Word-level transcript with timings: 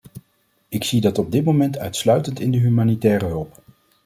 Ik 0.69 0.83
zie 0.83 1.01
dat 1.01 1.17
op 1.17 1.31
dit 1.31 1.43
moment 1.43 1.77
uitsluitend 1.77 2.39
in 2.39 2.51
de 2.51 2.57
humanitaire 2.57 3.25
hulp. 3.25 3.61